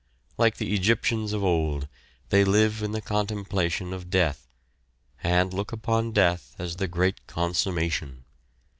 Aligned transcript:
Like 0.35 0.57
the 0.57 0.73
Egyptians 0.73 1.31
of 1.31 1.43
old, 1.43 1.87
they 2.29 2.43
live 2.43 2.81
in 2.81 2.91
the 2.91 3.03
contemplation 3.03 3.93
of 3.93 4.09
death, 4.09 4.47
and 5.23 5.53
look 5.53 5.71
upon 5.71 6.11
death 6.11 6.55
as 6.57 6.77
the 6.77 6.87
great 6.87 7.27
consummation. 7.27 8.25